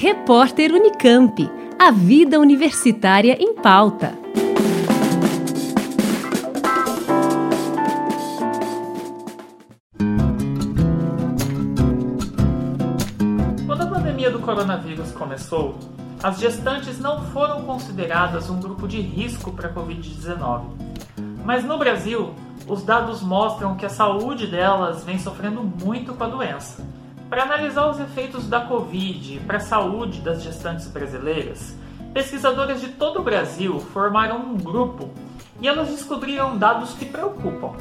[0.00, 1.50] Repórter Unicamp.
[1.76, 4.14] A vida universitária em pauta.
[13.66, 15.74] Quando a pandemia do coronavírus começou,
[16.22, 20.62] as gestantes não foram consideradas um grupo de risco para a Covid-19.
[21.44, 22.36] Mas no Brasil,
[22.68, 26.86] os dados mostram que a saúde delas vem sofrendo muito com a doença.
[27.28, 31.76] Para analisar os efeitos da Covid para a saúde das gestantes brasileiras,
[32.14, 35.10] pesquisadoras de todo o Brasil formaram um grupo
[35.60, 37.72] e elas descobriram dados que preocupam.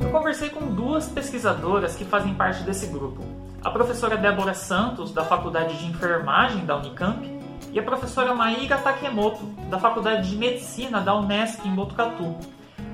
[0.00, 3.20] Eu conversei com duas pesquisadoras que fazem parte desse grupo:
[3.64, 7.26] a professora Débora Santos, da Faculdade de Enfermagem da Unicamp,
[7.72, 12.36] e a professora Maíra Takemoto, da Faculdade de Medicina da Unesp em Botucatu.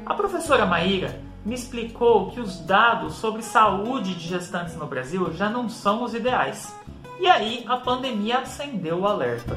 [0.06, 5.48] A professora Maíra me explicou que os dados sobre saúde de gestantes no Brasil já
[5.48, 6.74] não são os ideais.
[7.20, 9.54] E aí a pandemia acendeu o alerta.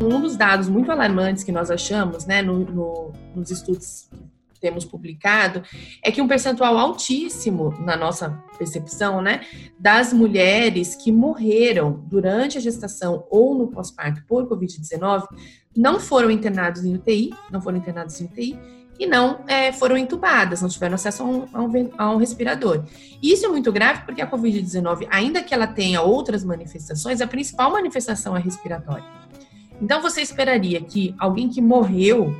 [0.00, 4.10] Um dos dados muito alarmantes que nós achamos, né, no, no, nos estudos
[4.52, 5.62] que temos publicado,
[6.04, 9.40] é que um percentual altíssimo, na nossa percepção, né,
[9.78, 15.26] das mulheres que morreram durante a gestação ou no pós-parto por Covid-19
[15.74, 20.62] não foram internados em UTI, não foram internados em UTI, e não é, foram entubadas,
[20.62, 22.84] não tiveram acesso a um, a, um, a um, respirador.
[23.22, 27.70] Isso é muito grave porque a Covid-19, ainda que ela tenha outras manifestações, a principal
[27.72, 29.04] manifestação é respiratória.
[29.80, 32.34] Então, você esperaria que alguém que morreu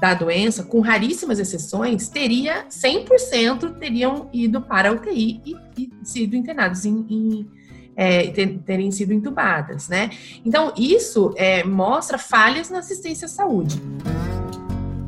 [0.00, 6.34] da doença, com raríssimas exceções, teria 100% teriam ido para a UTI e, e sido
[6.34, 7.50] internados em, em
[7.96, 10.10] é, ter, terem sido entubadas, né?
[10.44, 13.80] Então, isso é, mostra falhas na assistência à saúde.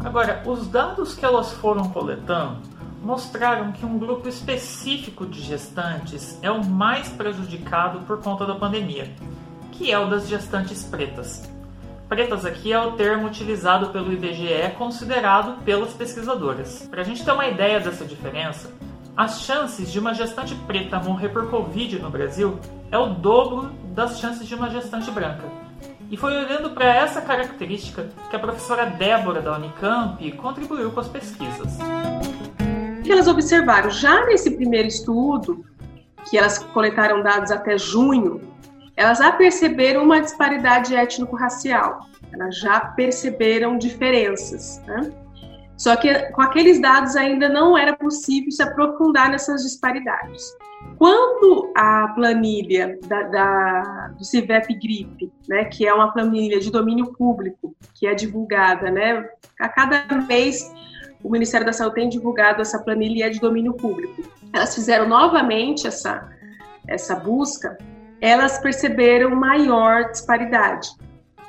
[0.07, 2.59] Agora, os dados que elas foram coletando
[3.03, 9.13] mostraram que um grupo específico de gestantes é o mais prejudicado por conta da pandemia,
[9.73, 11.51] que é o das gestantes pretas.
[12.09, 16.87] Pretas aqui é o termo utilizado pelo IBGE considerado pelas pesquisadoras.
[16.89, 18.73] Para a gente ter uma ideia dessa diferença,
[19.17, 22.61] as chances de uma gestante preta morrer por Covid no Brasil
[22.93, 25.66] é o dobro das chances de uma gestante branca.
[26.11, 31.09] E foi olhando para essa característica que a professora Débora da Unicamp contribuiu com as
[31.09, 31.79] pesquisas.
[33.09, 33.91] Elas observaram?
[33.91, 35.65] Já nesse primeiro estudo,
[36.29, 38.41] que elas coletaram dados até junho,
[38.97, 42.07] elas já perceberam uma disparidade étnico-racial.
[42.33, 44.83] Elas já perceberam diferenças.
[44.87, 45.13] Né?
[45.77, 50.57] Só que com aqueles dados ainda não era possível se aprofundar nessas disparidades.
[50.99, 57.13] Quando a planilha da, da, do CIVEP GRIP, né, que é uma planilha de domínio
[57.13, 59.29] público, que é divulgada, né,
[59.61, 60.73] a cada mês
[61.23, 64.23] o Ministério da Saúde tem divulgado essa planilha e é de domínio público.
[64.53, 66.29] Elas fizeram novamente essa,
[66.87, 67.77] essa busca,
[68.21, 70.89] elas perceberam maior disparidade,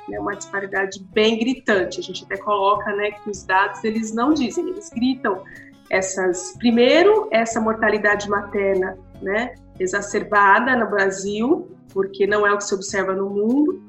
[0.08, 2.00] né, uma disparidade bem gritante.
[2.00, 5.42] A gente até coloca né, que os dados eles não dizem, eles gritam
[5.90, 6.54] essas.
[6.58, 13.14] Primeiro, essa mortalidade materna né, exacerbada no Brasil, porque não é o que se observa
[13.14, 13.82] no mundo.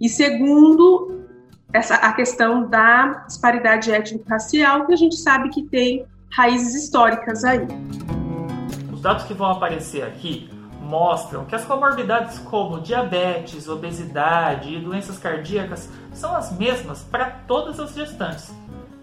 [0.00, 1.26] E segundo,
[1.72, 7.66] essa, a questão da disparidade étnico-racial, que a gente sabe que tem raízes históricas aí.
[8.92, 10.48] Os dados que vão aparecer aqui
[10.90, 17.78] mostram que as comorbidades como diabetes, obesidade e doenças cardíacas são as mesmas para todas
[17.78, 18.52] as gestantes.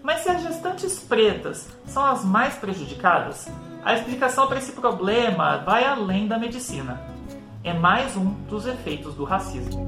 [0.02, 3.48] Mas se as gestantes pretas são as mais prejudicadas,
[3.82, 7.00] a explicação para esse problema vai além da medicina.
[7.64, 9.86] É mais um dos efeitos do racismo.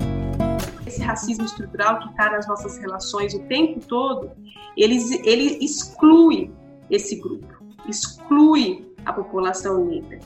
[0.86, 4.30] Esse racismo estrutural que está nas nossas relações o tempo todo,
[4.74, 6.50] ele, ele exclui
[6.90, 7.46] esse grupo,
[7.86, 10.18] exclui a população negra.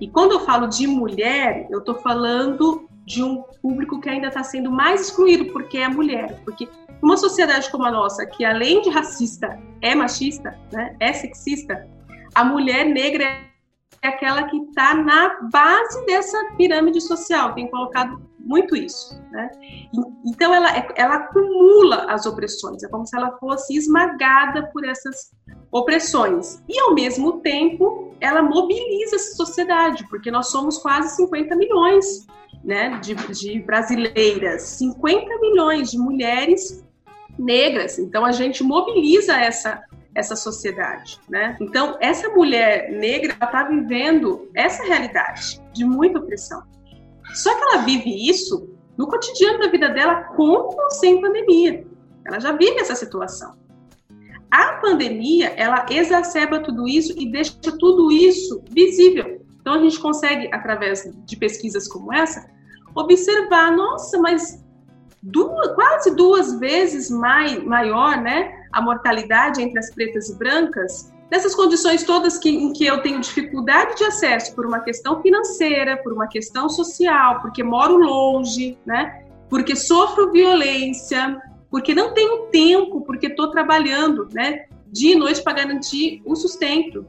[0.00, 4.42] E quando eu falo de mulher, eu estou falando de um público que ainda está
[4.42, 6.40] sendo mais excluído, porque é mulher.
[6.44, 6.68] Porque
[7.02, 11.88] uma sociedade como a nossa, que além de racista, é machista, né, é sexista,
[12.34, 13.24] a mulher negra
[14.02, 19.20] é aquela que está na base dessa pirâmide social, tem colocado muito isso.
[19.30, 19.50] Né?
[20.26, 25.30] Então, ela, ela acumula as opressões, é como se ela fosse esmagada por essas
[25.70, 26.62] opressões.
[26.68, 32.26] E, ao mesmo tempo, ela mobiliza essa sociedade, porque nós somos quase 50 milhões
[32.64, 36.84] né, de, de brasileiras, 50 milhões de mulheres
[37.38, 37.98] negras.
[37.98, 39.82] Então, a gente mobiliza essa
[40.12, 41.56] essa sociedade, né?
[41.60, 46.62] Então, essa mulher negra está vivendo essa realidade de muita opressão.
[47.34, 51.86] Só que ela vive isso no cotidiano da vida dela com ou sem pandemia.
[52.26, 53.58] Ela já vive essa situação.
[54.50, 59.40] A pandemia, ela exacerba tudo isso e deixa tudo isso visível.
[59.60, 62.50] Então, a gente consegue, através de pesquisas como essa,
[62.94, 64.64] observar, nossa, mas
[65.22, 71.54] duas, quase duas vezes mai, maior, né, a mortalidade entre as pretas e brancas, nessas
[71.54, 76.12] condições todas que, em que eu tenho dificuldade de acesso por uma questão financeira, por
[76.12, 81.40] uma questão social, porque moro longe, né, porque sofro violência,
[81.70, 87.06] porque não tenho tempo, porque estou trabalhando, né, dia e noite para garantir o sustento.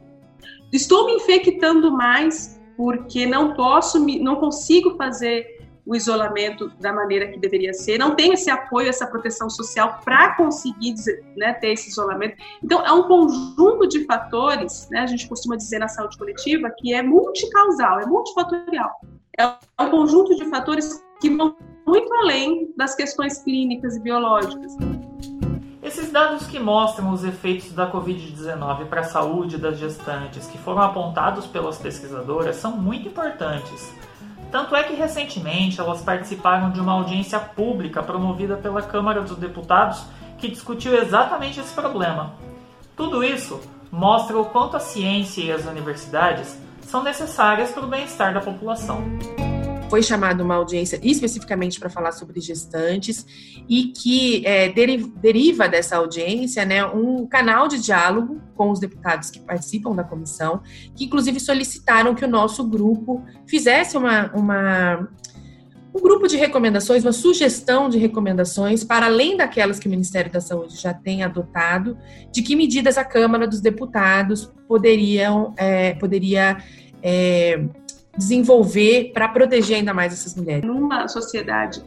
[0.72, 7.40] Estou me infectando mais porque não posso, não consigo fazer o isolamento da maneira que
[7.40, 10.96] deveria ser, não tem esse apoio, essa proteção social para conseguir
[11.36, 12.36] né, ter esse isolamento.
[12.64, 16.94] Então, é um conjunto de fatores, né, a gente costuma dizer na saúde coletiva, que
[16.94, 18.92] é multicausal, é multifatorial.
[19.38, 19.48] É
[19.84, 21.56] um conjunto de fatores que vão
[21.86, 24.76] muito além das questões clínicas e biológicas.
[25.82, 30.84] Esses dados que mostram os efeitos da Covid-19 para a saúde das gestantes, que foram
[30.84, 33.92] apontados pelas pesquisadoras, são muito importantes.
[34.52, 40.04] Tanto é que recentemente elas participaram de uma audiência pública promovida pela Câmara dos Deputados
[40.38, 42.34] que discutiu exatamente esse problema.
[42.96, 43.62] Tudo isso
[43.92, 49.02] mostra o quanto a ciência e as universidades são necessárias para o bem-estar da população
[49.92, 53.26] foi chamada uma audiência especificamente para falar sobre gestantes
[53.68, 59.42] e que é, deriva dessa audiência né, um canal de diálogo com os deputados que
[59.42, 60.62] participam da comissão,
[60.96, 65.10] que inclusive solicitaram que o nosso grupo fizesse uma, uma
[65.94, 70.40] um grupo de recomendações, uma sugestão de recomendações, para além daquelas que o Ministério da
[70.40, 71.98] Saúde já tem adotado,
[72.32, 76.60] de que medidas a Câmara dos Deputados poderiam, é, poderia
[77.04, 77.66] é,
[78.18, 80.64] desenvolver para proteger ainda mais essas mulheres?
[80.64, 81.84] Numa sociedade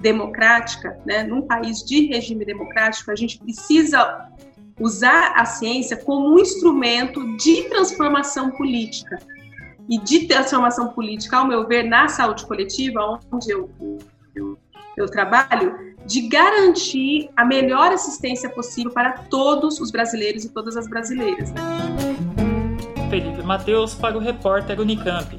[0.00, 4.28] democrática, né, num país de regime democrático, a gente precisa
[4.78, 9.18] usar a ciência como um instrumento de transformação política.
[9.88, 13.70] E de transformação política, ao meu ver, na saúde coletiva, onde eu,
[14.34, 14.58] eu,
[14.96, 20.88] eu trabalho, de garantir a melhor assistência possível para todos os brasileiros e todas as
[20.88, 21.52] brasileiras.
[23.10, 25.38] Felipe Mateus para o repórter Unicamp.